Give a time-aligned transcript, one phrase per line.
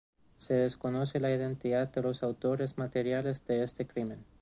[0.39, 4.25] Se desconoce la identidad de los autores materiales de este crimen.